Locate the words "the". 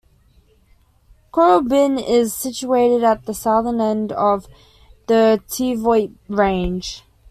3.27-3.35, 5.05-5.43